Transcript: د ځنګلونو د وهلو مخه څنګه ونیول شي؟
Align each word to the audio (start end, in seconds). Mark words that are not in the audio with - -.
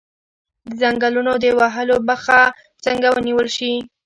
د 0.67 0.69
ځنګلونو 0.81 1.31
د 1.43 1.45
وهلو 1.59 1.95
مخه 2.09 2.39
څنګه 2.85 3.07
ونیول 3.15 3.47
شي؟ 3.57 3.71